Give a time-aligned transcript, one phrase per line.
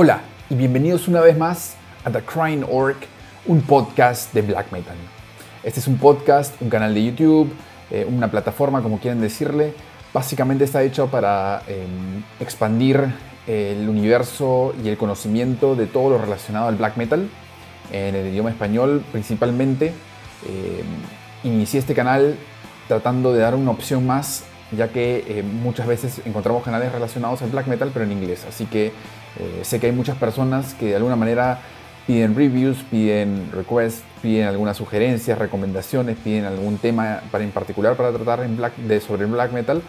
[0.00, 1.74] Hola y bienvenidos una vez más
[2.04, 2.98] a The Crying Orc,
[3.46, 4.94] un podcast de black metal.
[5.64, 7.52] Este es un podcast, un canal de YouTube,
[7.90, 9.74] eh, una plataforma, como quieran decirle.
[10.14, 13.12] Básicamente está hecho para em, expandir
[13.48, 17.28] el universo y el conocimiento de todo lo relacionado al black metal
[17.90, 19.88] en el idioma español principalmente.
[20.46, 22.36] Em, inicié este canal
[22.86, 27.50] tratando de dar una opción más ya que eh, muchas veces encontramos canales relacionados al
[27.50, 28.44] black metal pero en inglés.
[28.48, 28.92] Así que
[29.38, 31.60] eh, sé que hay muchas personas que de alguna manera
[32.06, 38.12] piden reviews, piden requests, piden algunas sugerencias, recomendaciones, piden algún tema para, en particular para
[38.12, 38.40] tratar
[39.06, 39.82] sobre el black metal,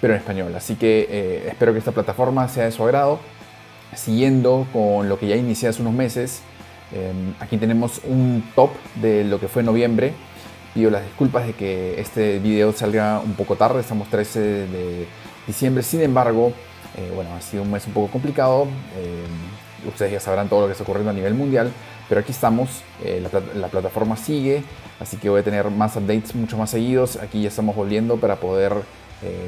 [0.00, 0.54] pero en español.
[0.54, 3.20] Así que eh, espero que esta plataforma sea de su agrado.
[3.94, 6.40] Siguiendo con lo que ya inicié hace unos meses,
[7.40, 8.70] aquí tenemos un top
[9.02, 10.14] de lo que fue noviembre
[10.74, 15.06] Pido las disculpas de que este video salga un poco tarde, estamos 13 de
[15.46, 16.54] diciembre, sin embargo,
[16.96, 20.66] eh, bueno, ha sido un mes un poco complicado, eh, ustedes ya sabrán todo lo
[20.66, 21.72] que está ocurriendo a nivel mundial,
[22.08, 24.62] pero aquí estamos, eh, la, plataforma sigue,
[25.00, 28.36] así que voy a tener más updates mucho más seguidos, aquí ya estamos volviendo para
[28.36, 28.74] poder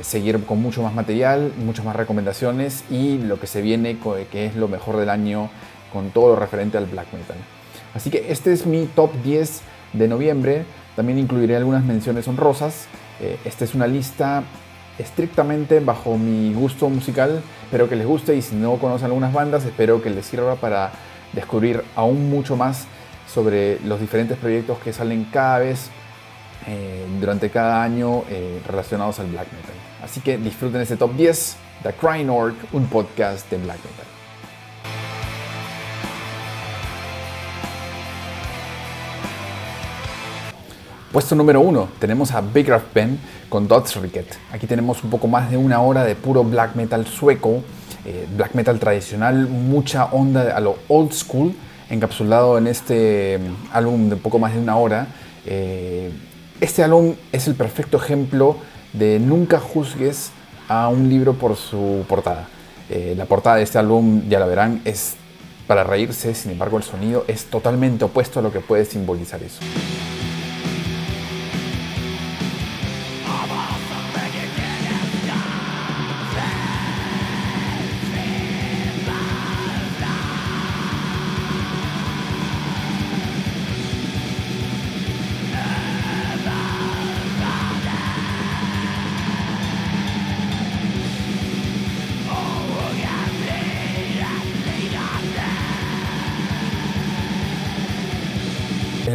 [0.03, 3.98] seguir con mucho más material, muchas más recomendaciones y lo que se viene,
[4.31, 5.51] que es lo mejor del año
[5.92, 7.36] con todo lo referente al black metal.
[7.92, 9.62] Así que este es mi top 10
[9.95, 10.64] de noviembre.
[10.95, 12.86] También incluiré algunas menciones honrosas.
[13.45, 14.45] Esta es una lista
[14.98, 17.42] estrictamente bajo mi gusto musical.
[17.64, 20.92] Espero que les guste y si no conocen algunas bandas, espero que les sirva para
[21.33, 22.86] descubrir aún mucho más
[23.33, 25.91] sobre los diferentes proyectos que salen cada vez
[26.67, 29.75] eh, durante cada año eh, relacionados al black metal.
[30.03, 34.14] Así que disfruten este top 10, The Crying Orc, un podcast de black metal.
[41.15, 43.69] Puesto número uno, tenemos a Big Rough Ben con.
[44.51, 47.63] Aquí tenemos un poco más de una hora de puro black metal sueco,
[48.05, 51.55] eh, black metal tradicional, mucha onda a lo old school,
[51.89, 55.07] encapsulado en este mm, álbum de poco más de una hora.
[55.47, 56.11] Eh,
[56.61, 58.57] este álbum es el perfecto ejemplo
[58.92, 60.33] de nunca juzgues
[60.67, 62.48] a un libro por su portada.
[62.91, 65.14] Eh, la portada de este álbum, ya la verán, es
[65.69, 69.61] para reírse, sin embargo el sonido es totalmente opuesto a lo que puede simbolizar eso.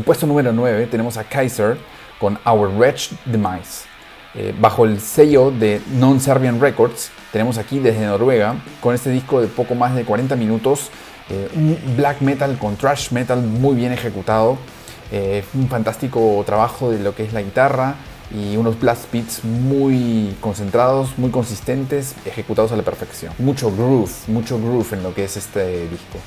[0.10, 1.78] Puesto número 9 tenemos a Kaiser
[2.20, 3.86] con Our Wretched Demise.
[4.34, 9.46] Eh, bajo el sello de Non-Serbian Records, tenemos aquí desde Noruega, con este disco de
[9.46, 10.90] poco más de 40 minutos,
[11.30, 14.58] eh, un black metal con thrash metal muy bien ejecutado,
[15.12, 17.94] eh, un fantástico trabajo de lo que es la guitarra
[18.32, 23.32] y unos blast beats muy concentrados, muy consistentes, ejecutados a la perfección.
[23.38, 26.18] Mucho groove, mucho groove en lo que es este disco.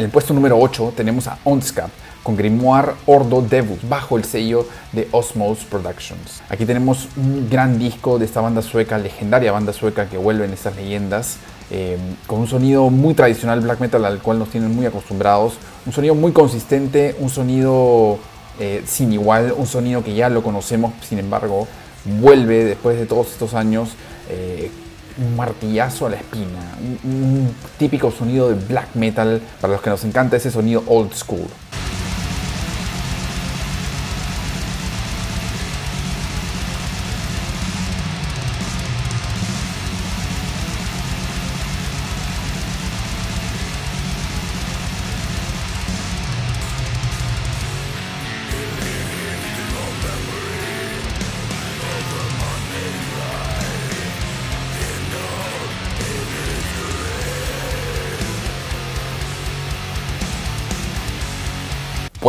[0.00, 1.90] En el puesto número 8 tenemos a Onskap
[2.22, 6.40] con Grimoire Ordo Devus bajo el sello de Osmos Productions.
[6.48, 10.54] Aquí tenemos un gran disco de esta banda sueca, legendaria banda sueca que vuelve en
[10.54, 11.36] estas leyendas,
[11.70, 15.92] eh, con un sonido muy tradicional black metal al cual nos tienen muy acostumbrados, un
[15.92, 18.18] sonido muy consistente, un sonido
[18.58, 21.68] eh, sin igual, un sonido que ya lo conocemos, sin embargo,
[22.06, 23.90] vuelve después de todos estos años.
[24.30, 24.70] Eh,
[25.18, 26.60] un martillazo a la espina,
[27.04, 31.46] un, típico sonido de black metal para los que nos encanta ese sonido old school.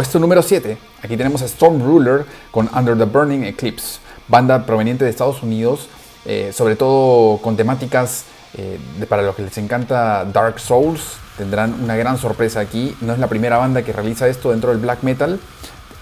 [0.02, 5.04] Puesto número 7, aquí tenemos a Storm Ruler con Under the Burning Eclipse, banda proveniente
[5.04, 5.90] de Estados Unidos,
[6.26, 8.26] eh, sobre todo con temáticas
[8.58, 12.96] Eh, para los que les encanta Dark Souls, tendrán una gran sorpresa aquí.
[13.00, 15.40] No es la primera banda que realiza esto dentro del black metal.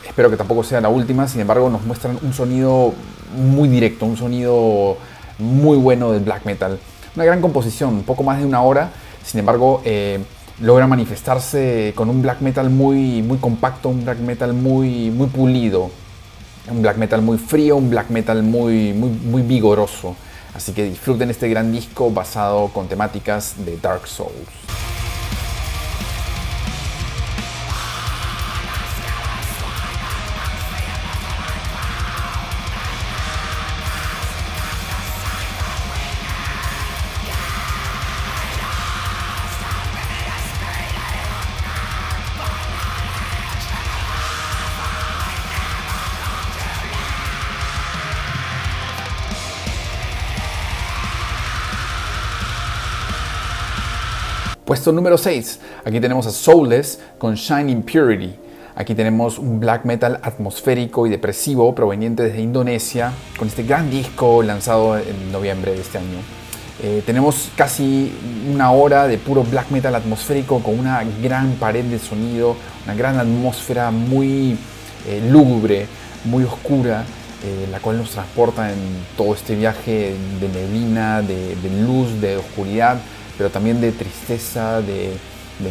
[0.08, 1.28] Espero que tampoco sea la última.
[1.28, 2.94] Sin embargo, nos muestran un sonido
[3.36, 4.98] muy directo, un sonido
[5.38, 6.80] muy bueno del black metal.
[7.18, 8.92] Una gran composición, un poco más de una hora.
[9.24, 10.24] Sin embargo, eh,
[10.62, 15.92] logra manifestarse con un black metal muy, muy compacto, un black metal muy, muy pulido.
[16.70, 20.16] Un black metal muy frío, un black metal muy, muy, muy vigoroso.
[20.54, 24.99] Así que disfruten este gran disco basado con temáticas de Dark Souls.
[54.70, 55.60] Puesto número 6.
[55.84, 58.36] Aquí tenemos a Soulless con Shining Purity.
[58.76, 64.44] Aquí tenemos un black metal atmosférico y depresivo proveniente desde Indonesia, con este gran disco
[64.44, 66.20] lanzado en noviembre de este año.
[66.84, 68.14] Eh, tenemos casi
[68.54, 72.56] una hora de puro black metal atmosférico con una gran pared de sonido,
[72.86, 74.56] una gran atmósfera muy
[75.08, 75.88] eh, lúgubre,
[76.26, 77.06] muy oscura,
[77.44, 78.78] eh, la cual nos transporta en
[79.18, 83.00] todo este viaje de neblina, de luz, de oscuridad
[83.40, 85.18] pero también de tristeza, de,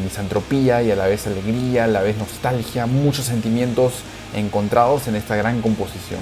[0.03, 3.93] misantropía y a la vez alegría, a la vez nostalgia, muchos sentimientos
[4.35, 6.20] encontrados en esta gran composición.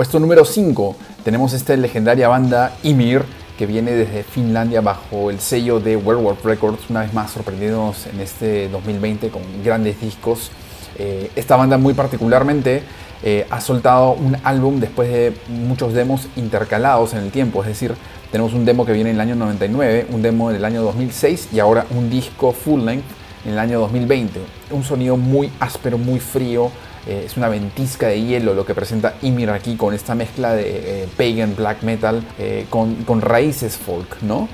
[0.00, 3.22] Puesto número 5 tenemos esta legendaria banda Ymir
[3.58, 8.18] que viene desde Finlandia bajo el sello de Werewolf Records, una vez más sorprendidos en
[8.20, 10.52] este 2020 con grandes discos.
[10.96, 12.82] Eh, esta banda muy particularmente
[13.22, 17.92] eh, ha soltado un álbum después de muchos demos intercalados en el tiempo, es decir,
[18.32, 21.48] tenemos un demo que viene en el año 99, un demo en el año 2006
[21.52, 23.04] y ahora un disco full length
[23.44, 24.40] en el año 2020.
[24.70, 26.70] Un sonido muy áspero, muy frío,
[27.06, 31.04] eh, es una ventisca de hielo lo que presenta Ymir aquí con esta mezcla de
[31.04, 34.48] eh, pagan black metal eh, con, raíces folk, ¿no?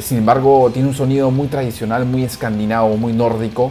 [0.00, 3.70] sin embargo, tiene un sonido muy tradicional, muy escandinavo, muy nórdico,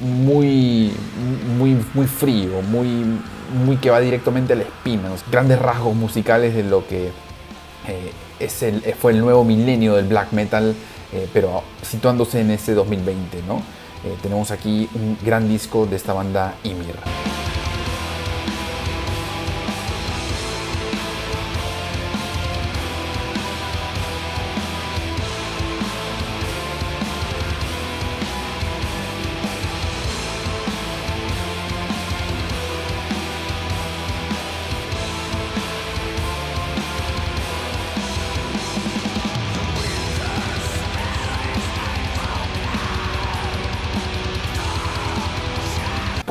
[0.00, 0.90] muy,
[1.58, 3.04] muy, muy frío, muy,
[3.66, 5.10] muy que va directamente a la espina.
[5.30, 7.10] Grandes rasgos musicales de lo que
[8.40, 10.74] es el, fue el nuevo milenio del black metal,
[11.34, 13.60] pero situándose en este 2020, ¿no?
[14.22, 16.94] tenemos aquí un gran disco de esta banda Ymir.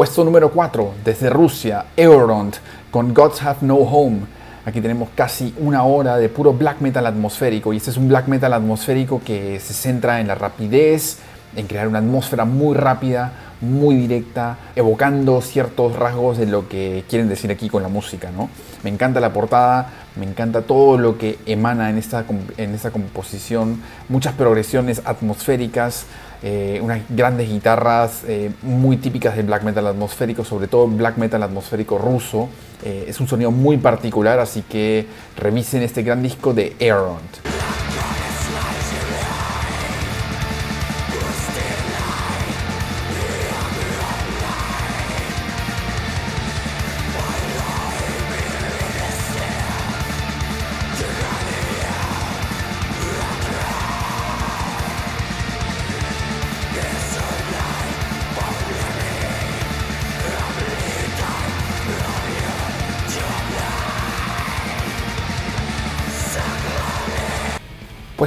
[0.08, 2.56] Puesto número 4, desde Rusia, Eurond
[2.92, 4.20] con Gods Have No Home.
[4.66, 8.30] Aquí tenemos casi una hora de puro black metal atmosférico y este es un black
[8.30, 11.18] metal atmosférico que se centra en la rapidez,
[11.58, 17.28] en crear una atmósfera muy rápida, muy directa, evocando ciertos rasgos de lo que quieren
[17.28, 18.32] decir aquí con la música.
[18.32, 18.50] ¿no?
[18.84, 22.24] Me encanta la portada, me encanta todo lo que emana en esta,
[22.56, 26.06] en esta composición, muchas progresiones atmosféricas,
[26.44, 31.42] eh, unas grandes guitarras eh, muy típicas del black metal atmosférico, sobre todo black metal
[31.42, 32.50] atmosférico ruso.
[32.84, 37.57] Eh, es un sonido muy particular, así que revisen este gran disco de Aeront.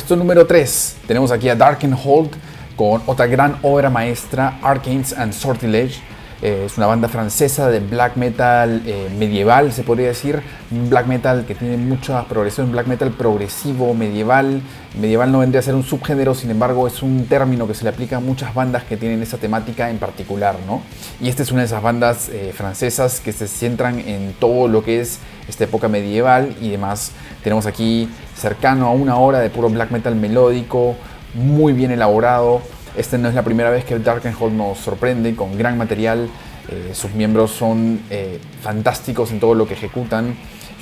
[0.00, 2.30] Puesto número 3, tenemos aquí a Dark and Hold
[2.74, 6.00] con otra gran obra maestra, Arcanes and Sortilege,
[6.42, 10.40] Eh, es una banda francesa de black metal eh, medieval, se podría decir.
[10.70, 14.62] Black metal que tiene mucha progresión, black metal progresivo, medieval.
[14.98, 17.90] Medieval no vendría a ser un subgénero, sin embargo es un término que se le
[17.90, 20.56] aplica a muchas bandas que tienen esa temática en particular.
[20.66, 20.80] ¿no?
[21.20, 24.82] Y esta es una de esas bandas eh, francesas que se centran en todo lo
[24.82, 27.12] que es esta época medieval y demás.
[27.44, 30.96] Tenemos aquí cercano a una hora de puro black metal melódico,
[31.34, 32.62] muy bien elaborado
[32.96, 36.28] esta no es la primera vez que Darkenhold nos sorprende con gran material.
[36.68, 40.34] Eh, sus miembros son eh, fantásticos en todo lo que ejecutan.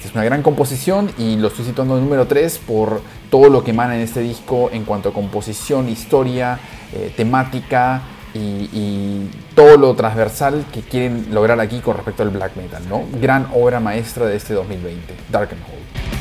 [0.05, 3.73] Es una gran composición y lo estoy situando en número 3 por todo lo que
[3.73, 6.59] emana en este disco en cuanto a composición, historia,
[6.95, 8.03] eh, temática
[8.35, 12.81] y, todo lo transversal que quieren lograr aquí con respecto al black metal.
[12.89, 13.03] ¿no?
[13.21, 16.18] Gran obra maestra de este 2020, Darkenhold.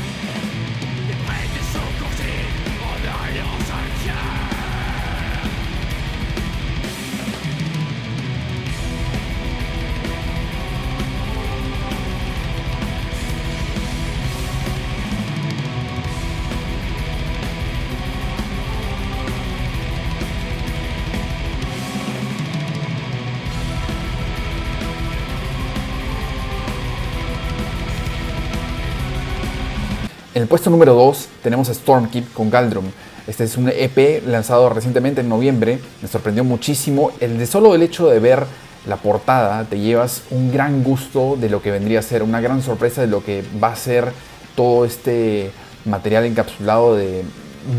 [30.38, 32.84] En el puesto número 2 tenemos a Stormkeep con Galdrum.
[33.26, 35.80] Este es un EP lanzado recientemente en noviembre.
[36.00, 37.10] Me sorprendió muchísimo.
[37.18, 38.44] El de solo el hecho de ver
[38.86, 42.62] la portada te llevas un gran gusto de lo que vendría a ser, una gran
[42.62, 44.12] sorpresa de lo que va a ser
[44.54, 45.50] todo este
[45.84, 47.24] material encapsulado de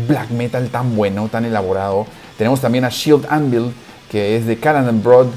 [0.06, 2.06] black metal tan bueno, tan elaborado.
[2.36, 3.72] Tenemos también a Shield Anvil,
[4.10, 5.28] que es de Callan Broad,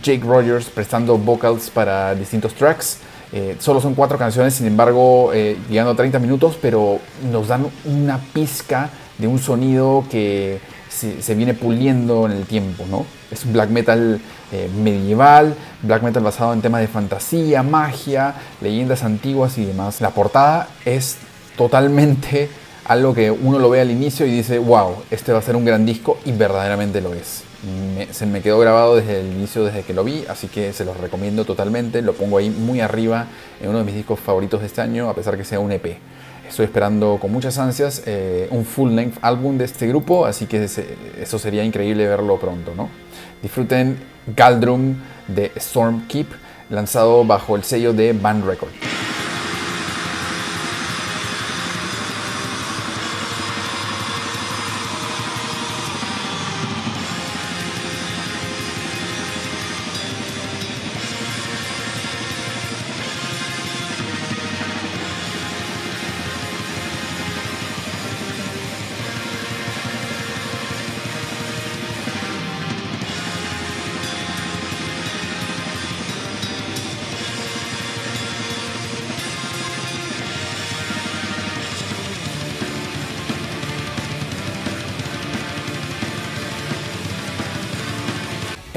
[0.00, 2.98] Jake Rogers prestando vocals para distintos tracks.
[3.32, 6.98] Eh, solo son cuatro canciones, sin embargo, eh, llegando a 30 minutos, pero
[7.30, 13.04] nos dan una pizca de un sonido que se, viene puliendo en el tiempo, ¿no?
[13.30, 14.20] Es un black metal
[14.50, 20.00] eh, medieval, black metal basado en temas de fantasía, magia, leyendas antiguas y demás.
[20.00, 21.18] La portada es
[21.56, 22.48] totalmente
[22.86, 25.64] algo que uno lo ve al inicio y dice, wow, este va a ser un
[25.64, 27.47] gran disco y verdaderamente lo es
[28.12, 30.96] se me quedó grabado desde el inicio, desde que lo vi, así que se los
[30.96, 32.02] recomiendo totalmente.
[32.02, 33.26] Lo pongo ahí muy arriba
[33.60, 35.98] en uno de mis discos favoritos de este año, a pesar que sea un EP.
[36.48, 40.64] Estoy esperando con muchas ansias eh, un full length álbum de este grupo, así que
[40.64, 42.74] eso sería increíble verlo pronto.
[42.74, 42.88] ¿no?
[43.42, 43.98] Disfruten
[44.34, 44.96] Galdrum
[45.26, 46.28] de Stormkeep,
[46.70, 48.87] lanzado bajo el sello de Band Record.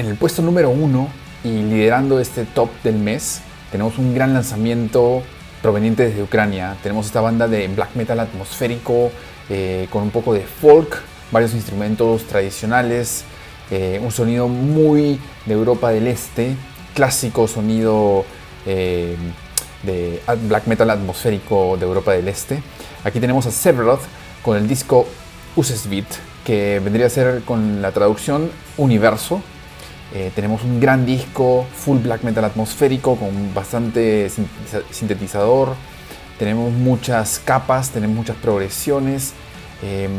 [0.02, 1.10] En el puesto número uno
[1.44, 3.42] y liderando este top del mes,
[3.72, 5.22] tenemos un gran lanzamiento
[5.62, 6.76] proveniente desde Ucrania.
[6.82, 9.12] Tenemos esta banda de black metal atmosférico
[9.48, 13.26] eh, con un poco de folk, varios instrumentos tradicionales,
[13.70, 16.56] eh, un sonido muy de Europa del Este,
[16.96, 18.26] clásico sonido
[18.66, 19.16] eh,
[19.84, 22.64] de black metal atmosférico de Europa del Este.
[23.04, 24.02] Aquí tenemos a Severoth
[24.42, 25.06] con el disco
[25.56, 26.08] Usesvit,
[26.44, 29.44] que vendría a ser con la traducción Universo,
[30.14, 34.30] eh, tenemos un gran disco, full black metal atmosférico, con bastante
[34.92, 35.76] sintetizador.
[36.38, 39.34] Tenemos muchas capas, tenemos muchas progresiones.
[39.84, 40.12] Em,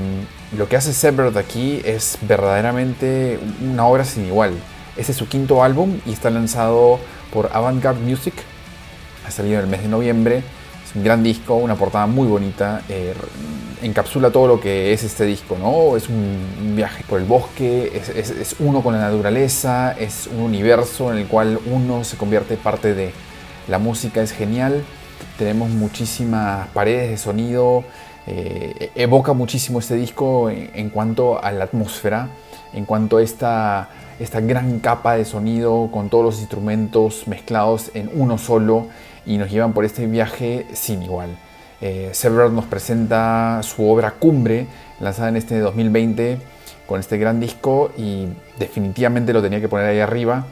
[0.56, 4.54] lo que hace Severed aquí es verdaderamente una obra sin igual.
[4.96, 6.98] Este es su quinto álbum y está lanzado
[7.32, 8.34] por Avantgarde Music.
[9.26, 10.42] Ha salido en el mes de noviembre
[10.94, 13.14] un gran disco, una portada muy bonita, eh,
[13.82, 15.96] encapsula todo lo que es este disco, ¿no?
[15.96, 21.18] Es un viaje por el bosque, es, uno con la naturaleza, es un universo en
[21.18, 23.12] el cual uno se convierte parte de.
[23.68, 24.82] La música es genial,
[25.38, 27.84] tenemos muchísimas paredes de sonido,
[28.26, 32.28] eh, evoca muchísimo este disco en, cuanto a la atmósfera,
[32.74, 38.10] en cuanto a esta, esta gran capa de sonido con todos los instrumentos mezclados en
[38.14, 38.88] uno solo
[39.26, 41.36] y nos llevan por este viaje sin igual.
[41.80, 42.12] Eh,
[42.52, 44.66] nos presenta su obra Cumbre,
[45.00, 46.38] lanzada en este 2020
[46.86, 50.46] con este gran disco y definitivamente lo tenía que poner ahí arriba.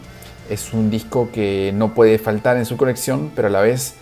[0.48, 3.94] Es un disco que no puede faltar en su colección, pero a la vez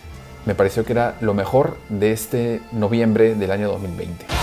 [0.46, 4.38] me pareció que era lo mejor de este noviembre del año 2020.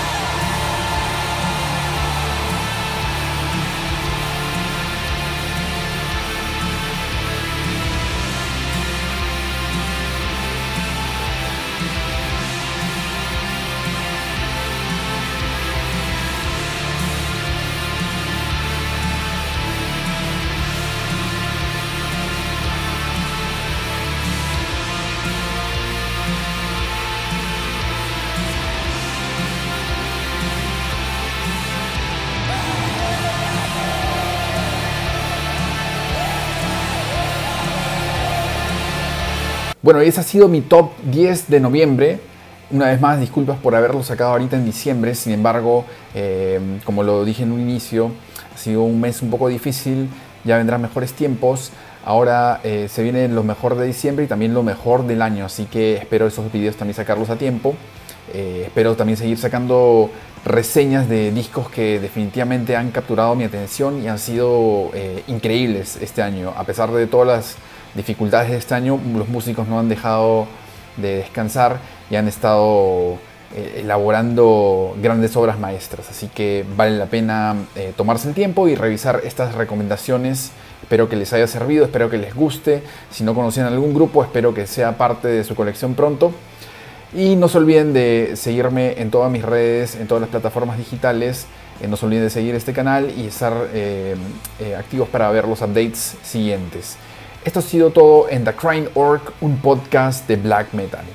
[39.86, 42.20] Bueno, ese ha sido mi top 10 de noviembre.
[42.72, 45.13] Una vez más, disculpas por haberlo sacado ahorita en diciembre.
[45.13, 48.10] Sin embargo, eh, como lo dije en un inicio,
[48.51, 50.10] ha sido un mes un poco difícil.
[50.44, 51.72] Ya vendrán mejores tiempos.
[52.04, 55.46] Ahora eh, se viene lo mejor de diciembre y también lo mejor del año.
[55.46, 57.75] Así que espero esos videos también sacarlos a tiempo.
[58.34, 60.10] Eh, espero también seguir sacando
[60.46, 64.89] reseñas de discos que definitivamente han capturado mi atención y han sido
[65.27, 66.56] increíbles este año.
[66.58, 67.58] A pesar de todas las
[67.96, 70.48] dificultades de este año, los músicos no han dejado
[70.98, 73.18] de descansar y han estado
[73.56, 76.10] eh, elaborando grandes obras maestras.
[76.10, 80.52] Así que vale la pena eh, tomarse el tiempo y revisar estas recomendaciones.
[80.82, 82.84] Espero que les haya servido, espero que les guste.
[83.12, 86.32] Si no conocían algún grupo, espero que sea parte de su colección pronto.
[87.14, 91.46] Y no se olviden de seguirme en todas mis redes, en todas las plataformas digitales.
[91.82, 93.54] Eh, no se olviden de seguir este canal y estar
[94.78, 96.98] activos para ver los updates siguientes.
[97.46, 101.06] Esto ha sido todo en The Crying Orc, un podcast de black metal.